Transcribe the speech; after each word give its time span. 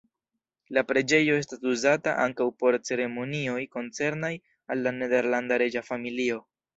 La 0.75 0.81
preĝejo 0.91 1.33
estas 1.41 1.59
uzata 1.71 2.13
ankaŭ 2.23 2.47
por 2.63 2.77
ceremonioj 2.89 3.59
koncernaj 3.75 4.31
al 4.75 4.81
la 4.89 4.95
nederlanda 4.97 5.61
reĝa 5.63 5.85
familio. 5.91 6.39